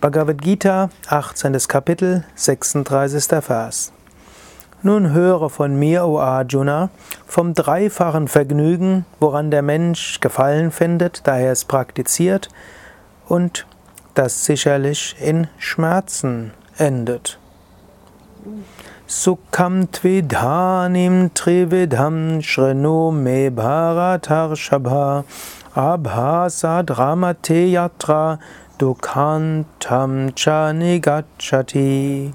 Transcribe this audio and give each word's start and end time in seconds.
Bhagavad 0.00 0.40
Gita, 0.40 0.90
18. 1.08 1.58
Kapitel, 1.66 2.22
36. 2.36 3.42
Vers. 3.42 3.92
Nun 4.80 5.12
höre 5.12 5.50
von 5.50 5.76
mir, 5.76 6.06
O 6.06 6.20
Arjuna, 6.20 6.90
vom 7.26 7.52
dreifachen 7.52 8.28
Vergnügen, 8.28 9.06
woran 9.18 9.50
der 9.50 9.62
Mensch 9.62 10.20
Gefallen 10.20 10.70
findet, 10.70 11.26
da 11.26 11.38
er 11.38 11.50
es 11.50 11.64
praktiziert, 11.64 12.48
und 13.26 13.66
das 14.14 14.44
sicherlich 14.44 15.16
in 15.20 15.48
Schmerzen 15.58 16.52
endet. 16.76 17.40
Sukham 19.08 19.90
tvidhanim 19.90 21.34
trividham 21.34 22.40
shrenu 22.40 23.10
me 23.10 23.50
bharatarshabha 23.50 25.24
abhasa 25.74 26.84
dramate 26.84 27.72
yatra 27.72 28.38
Dukhantam 28.78 30.36
cha 30.36 30.72
nigacchati. 30.72 32.32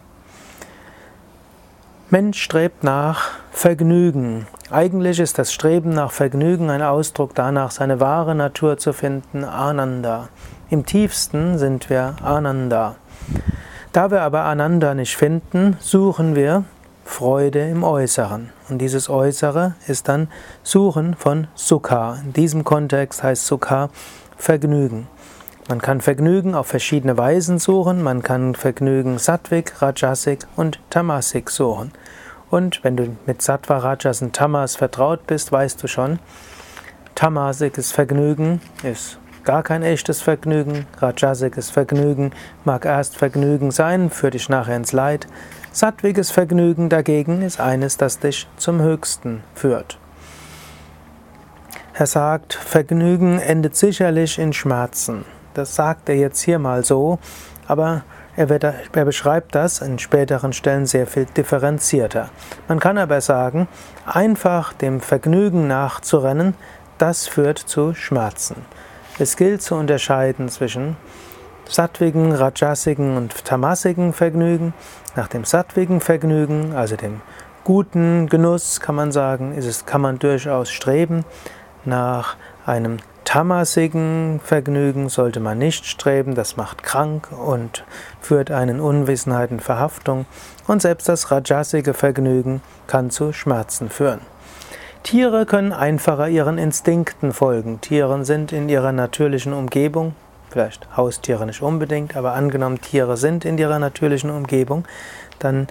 Mensch 2.09 2.41
strebt 2.43 2.83
nach 2.83 3.29
Vergnügen. 3.53 4.45
Eigentlich 4.69 5.21
ist 5.21 5.39
das 5.39 5.53
Streben 5.53 5.91
nach 5.91 6.11
Vergnügen 6.11 6.69
ein 6.69 6.81
Ausdruck 6.81 7.33
danach, 7.33 7.71
seine 7.71 8.01
wahre 8.01 8.35
Natur 8.35 8.77
zu 8.77 8.91
finden, 8.91 9.45
Ananda. 9.45 10.27
Im 10.69 10.85
tiefsten 10.85 11.57
sind 11.57 11.89
wir 11.89 12.17
Ananda. 12.21 12.97
Da 13.93 14.11
wir 14.11 14.21
aber 14.21 14.43
Ananda 14.43 14.95
nicht 14.95 15.15
finden, 15.15 15.77
suchen 15.79 16.35
wir 16.35 16.65
Freude 17.05 17.69
im 17.69 17.85
Äußeren. 17.85 18.49
Und 18.67 18.79
dieses 18.79 19.09
Äußere 19.09 19.75
ist 19.87 20.09
dann 20.09 20.27
Suchen 20.61 21.15
von 21.15 21.47
Sukha. 21.55 22.17
In 22.25 22.33
diesem 22.33 22.65
Kontext 22.65 23.23
heißt 23.23 23.45
Sukha 23.45 23.89
Vergnügen. 24.35 25.07
Man 25.69 25.81
kann 25.81 26.01
Vergnügen 26.01 26.55
auf 26.55 26.67
verschiedene 26.67 27.17
Weisen 27.17 27.57
suchen. 27.57 28.03
Man 28.03 28.21
kann 28.21 28.53
Vergnügen 28.53 29.17
Sattvik, 29.17 29.81
Rajasik 29.81 30.45
und 30.57 30.79
Tamasik 30.89 31.49
suchen. 31.49 31.93
Und 32.49 32.83
wenn 32.83 32.97
du 32.97 33.15
mit 33.25 33.41
Sattva, 33.41 33.77
Rajas 33.77 34.21
und 34.21 34.35
Tamas 34.35 34.75
vertraut 34.75 35.25
bist, 35.25 35.51
weißt 35.51 35.81
du 35.81 35.87
schon, 35.87 36.19
Tamasikes 37.15 37.91
Vergnügen 37.91 38.61
ist 38.83 39.17
gar 39.45 39.63
kein 39.63 39.83
echtes 39.83 40.21
Vergnügen. 40.21 40.85
Rajasikes 40.99 41.69
Vergnügen 41.69 42.31
mag 42.65 42.85
erst 42.85 43.17
Vergnügen 43.17 43.71
sein, 43.71 44.09
führt 44.09 44.33
dich 44.33 44.49
nachher 44.49 44.75
ins 44.75 44.91
Leid. 44.91 45.27
Sattwiges 45.71 46.29
Vergnügen 46.29 46.89
dagegen 46.89 47.41
ist 47.41 47.59
eines, 47.59 47.97
das 47.97 48.19
dich 48.19 48.47
zum 48.57 48.81
Höchsten 48.81 49.43
führt. 49.55 49.97
Er 51.93 52.07
sagt, 52.07 52.53
Vergnügen 52.53 53.39
endet 53.39 53.75
sicherlich 53.75 54.39
in 54.39 54.51
Schmerzen. 54.51 55.25
Das 55.53 55.75
sagt 55.75 56.09
er 56.09 56.15
jetzt 56.15 56.41
hier 56.41 56.59
mal 56.59 56.83
so, 56.83 57.19
aber 57.67 58.03
er, 58.35 58.49
wird, 58.49 58.63
er, 58.63 59.05
beschreibt 59.05 59.53
das 59.53 59.81
in 59.81 59.99
späteren 59.99 60.53
Stellen 60.53 60.85
sehr 60.85 61.05
viel 61.05 61.25
differenzierter. 61.25 62.29
Man 62.67 62.79
kann 62.79 62.97
aber 62.97 63.21
sagen, 63.21 63.67
einfach 64.05 64.73
dem 64.73 65.01
Vergnügen 65.01 65.67
nachzurennen, 65.67 66.55
das 66.97 67.27
führt 67.27 67.59
zu 67.59 67.93
Schmerzen. 67.93 68.65
Es 69.19 69.37
gilt 69.37 69.61
zu 69.61 69.75
unterscheiden 69.75 70.49
zwischen 70.49 70.97
sattwigen, 71.69 72.31
rajasigen 72.31 73.17
und 73.17 73.45
tamasigen 73.45 74.13
Vergnügen. 74.13 74.73
Nach 75.15 75.27
dem 75.27 75.45
sattwigen 75.45 76.01
Vergnügen, 76.01 76.73
also 76.75 76.95
dem 76.95 77.21
guten 77.63 78.27
Genuss, 78.27 78.79
kann 78.79 78.95
man 78.95 79.11
sagen, 79.11 79.53
ist 79.53 79.65
es, 79.65 79.85
kann 79.85 80.01
man 80.01 80.17
durchaus 80.17 80.71
streben. 80.71 81.23
Nach 81.85 82.35
einem 82.65 82.97
tamasigen 83.25 84.39
Vergnügen 84.43 85.09
sollte 85.09 85.39
man 85.39 85.57
nicht 85.57 85.85
streben, 85.85 86.35
das 86.35 86.57
macht 86.57 86.83
krank 86.83 87.29
und 87.31 87.83
führt 88.21 88.51
einen 88.51 88.79
Unwissenheit 88.79 89.51
und 89.51 89.61
Verhaftung. 89.61 90.25
Und 90.67 90.81
selbst 90.81 91.09
das 91.09 91.31
rajasige 91.31 91.93
Vergnügen 91.93 92.61
kann 92.87 93.09
zu 93.09 93.33
Schmerzen 93.33 93.89
führen. 93.89 94.21
Tiere 95.03 95.45
können 95.45 95.73
einfacher 95.73 96.29
ihren 96.29 96.57
Instinkten 96.57 97.33
folgen. 97.33 97.81
Tiere 97.81 98.23
sind 98.23 98.53
in 98.53 98.69
ihrer 98.69 98.93
natürlichen 98.93 99.51
Umgebung, 99.51 100.15
vielleicht 100.49 100.95
Haustiere 100.95 101.45
nicht 101.45 101.61
unbedingt, 101.61 102.15
aber 102.15 102.33
angenommen 102.33 102.79
Tiere 102.79 103.17
sind 103.17 103.43
in 103.43 103.57
ihrer 103.57 103.79
natürlichen 103.79 104.29
Umgebung, 104.29 104.85
dann 105.39 105.67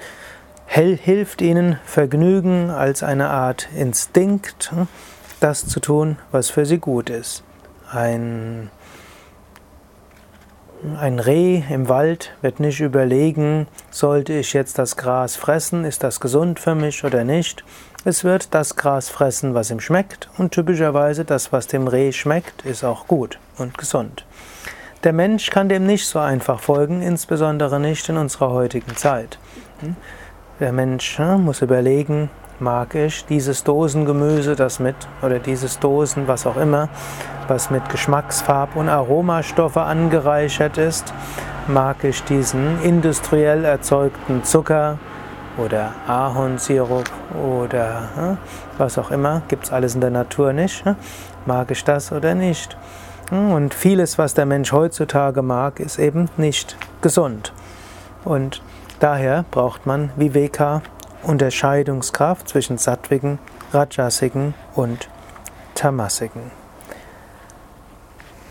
hilft 0.67 1.41
ihnen 1.41 1.79
Vergnügen 1.85 2.71
als 2.71 3.03
eine 3.03 3.31
Art 3.31 3.69
Instinkt 3.75 4.73
das 5.43 5.67
zu 5.67 5.81
tun, 5.81 6.17
was 6.31 6.51
für 6.51 6.67
sie 6.67 6.79
gut 6.79 7.11
ist. 7.11 7.43
Ein, 7.91 8.71
ein 10.99 11.19
Reh 11.19 11.63
im 11.69 11.89
Wald 11.89 12.33
wird 12.41 12.61
nicht 12.61 12.81
überlegen, 12.81 13.67
sollte 13.91 14.33
ich 14.33 14.53
jetzt 14.53 14.79
das 14.79 14.97
Gras 14.97 15.37
fressen, 15.37 15.85
ist 15.85 16.03
das 16.03 16.21
gesund 16.21 16.61
für 16.61 16.75
mich 16.75 17.05
oder 17.05 17.25
nicht. 17.25 17.65
Es 18.05 18.25
wird 18.25 18.55
das 18.55 18.77
Gras 18.77 19.09
fressen, 19.09 19.55
was 19.55 19.71
ihm 19.71 19.81
schmeckt, 19.81 20.29
und 20.37 20.53
typischerweise 20.53 21.25
das, 21.25 21.53
was 21.53 21.67
dem 21.67 21.87
Reh 21.87 22.13
schmeckt, 22.13 22.65
ist 22.65 22.85
auch 22.85 23.07
gut 23.07 23.39
und 23.59 23.79
gesund. 23.79 24.25
Der 25.05 25.13
Mensch 25.13 25.51
kann 25.51 25.69
dem 25.69 25.87
nicht 25.87 26.07
so 26.07 26.19
einfach 26.19 26.61
folgen, 26.61 27.03
insbesondere 27.03 27.81
nicht 27.81 28.09
in 28.09 28.17
unserer 28.17 28.51
heutigen 28.51 28.97
Zeit. 28.97 29.39
Hm? 29.81 29.97
Der 30.61 30.73
Mensch 30.73 31.19
hm, 31.19 31.45
muss 31.45 31.61
überlegen, 31.61 32.31
mag 32.63 32.95
ich 32.95 33.27
dieses 33.27 33.65
Dosengemüse, 33.65 34.57
das 34.57 34.79
mit, 34.79 34.95
oder 35.21 35.39
dieses 35.39 35.79
Dosen, 35.81 36.29
was 36.29 36.47
auch 36.47 36.57
immer, 36.57 36.89
was 37.49 37.71
mit 37.71 37.83
Geschmacksfarb- 37.91 38.77
und 38.77 38.89
Aromastoffe 38.89 39.79
angereichert 39.79 40.79
ist, 40.79 41.13
mag 41.67 42.05
ich 42.05 42.23
diesen 42.25 42.81
industriell 42.83 43.65
erzeugten 43.65 44.45
Zucker 44.45 44.99
oder 45.59 45.93
Ahornsirup 46.07 47.11
oder 47.35 48.09
hm, 48.15 48.39
was 48.79 48.97
auch 48.97 49.11
immer, 49.11 49.43
gibt 49.49 49.65
es 49.65 49.73
alles 49.73 49.95
in 49.95 50.01
der 50.01 50.11
Natur 50.11 50.53
nicht, 50.53 50.85
hm? 50.85 50.97
mag 51.45 51.71
ich 51.71 51.85
das 51.85 52.13
oder 52.13 52.35
nicht. 52.35 52.77
Hm, 53.31 53.53
und 53.53 53.75
vieles, 53.75 54.19
was 54.19 54.35
der 54.35 54.47
Mensch 54.47 54.73
heutzutage 54.73 55.43
mag, 55.43 55.81
ist 55.81 55.99
eben 55.99 56.31
nicht 56.37 56.77
gesund. 57.03 57.53
Und 58.25 58.63
daher 59.01 59.45
braucht 59.51 59.85
man 59.85 60.11
Viveka, 60.17 60.81
Unterscheidungskraft 61.23 62.49
zwischen 62.49 62.79
sattwigen, 62.79 63.39
rajasigen 63.73 64.55
und 64.75 65.09
tamasigen. 65.75 66.51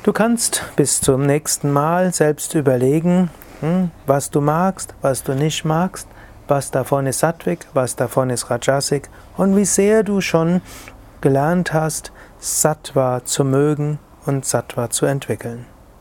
Du 0.03 0.13
kannst 0.13 0.63
bis 0.75 0.99
zum 0.99 1.25
nächsten 1.25 1.71
Mal 1.71 2.13
selbst 2.13 2.55
überlegen, 2.55 3.29
hm, 3.59 3.91
was 4.07 4.31
du 4.31 4.41
magst, 4.41 4.95
was 5.01 5.23
du 5.23 5.33
nicht 5.33 5.63
magst, 5.63 6.07
was 6.47 6.71
davon 6.71 7.05
ist 7.05 7.19
sattvik, 7.19 7.67
was 7.73 7.95
davon 7.95 8.29
ist 8.29 8.49
rajasik 8.49 9.09
und 9.37 9.55
wie 9.55 9.65
sehr 9.65 10.03
du 10.03 10.19
schon 10.19 10.61
gelernt 11.21 11.71
hast, 11.71 12.11
Sattva 12.39 13.23
zu 13.23 13.45
mögen 13.45 13.99
und 14.25 14.45
Sattva 14.45 14.89
zu 14.89 15.05
entwickeln. 15.05 15.67